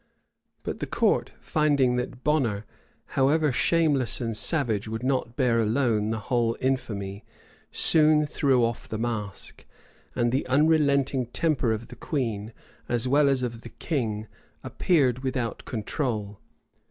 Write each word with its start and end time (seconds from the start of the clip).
[]But 0.63 0.79
the 0.79 0.87
court, 0.87 1.31
finding 1.41 1.95
that 1.97 2.23
Bonner, 2.23 2.65
however 3.13 3.51
shameless 3.51 4.19
and 4.19 4.35
savage, 4.35 4.87
would 4.87 5.03
not 5.03 5.35
bear 5.35 5.59
alone 5.61 6.09
the 6.09 6.17
whole 6.17 6.57
infamy, 6.59 7.23
soon 7.71 8.25
threw 8.25 8.65
off 8.65 8.89
the 8.89 8.97
mask; 8.97 9.63
and 10.15 10.31
the 10.31 10.47
unrelenting 10.47 11.27
temper 11.27 11.71
of 11.71 11.89
the 11.89 11.95
queen, 11.95 12.51
as 12.89 13.07
well 13.07 13.29
as 13.29 13.43
of 13.43 13.61
the 13.61 13.69
king, 13.69 14.25
appeared 14.63 15.19
without 15.19 15.65
control. 15.65 16.39